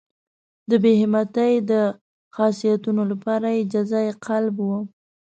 [0.69, 1.73] د بې همتۍ د
[2.35, 4.79] خاصیتونو لپاره یې جزایي قالب وو.